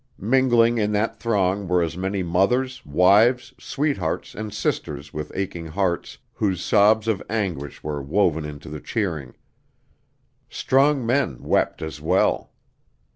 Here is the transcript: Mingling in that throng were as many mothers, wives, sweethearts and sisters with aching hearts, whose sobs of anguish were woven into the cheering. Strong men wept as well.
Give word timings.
Mingling 0.17 0.79
in 0.79 0.93
that 0.93 1.19
throng 1.19 1.67
were 1.67 1.83
as 1.83 1.95
many 1.95 2.23
mothers, 2.23 2.83
wives, 2.83 3.53
sweethearts 3.59 4.33
and 4.33 4.51
sisters 4.51 5.13
with 5.13 5.31
aching 5.35 5.67
hearts, 5.67 6.17
whose 6.33 6.63
sobs 6.65 7.07
of 7.07 7.21
anguish 7.29 7.83
were 7.83 8.01
woven 8.01 8.43
into 8.43 8.67
the 8.67 8.79
cheering. 8.81 9.35
Strong 10.49 11.05
men 11.05 11.37
wept 11.43 11.83
as 11.83 12.01
well. 12.01 12.51